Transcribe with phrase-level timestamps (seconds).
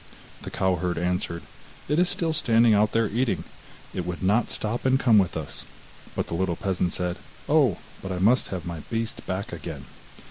[0.41, 1.43] The cow herd answered:
[1.87, 3.43] 'It is still standing out there eating.
[3.93, 5.63] It would not stop and come with us.'
[6.15, 9.85] But the little peasant said: 'Oh, but I must have my beast back again.